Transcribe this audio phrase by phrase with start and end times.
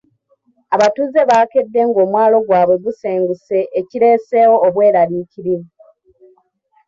[0.75, 5.69] Abatuuze baakedde ng’omwalo gwabwe gusenguse ekireeseewo obweraliikirivu.